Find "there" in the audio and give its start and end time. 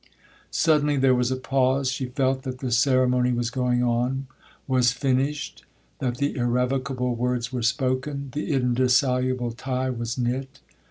0.97-1.13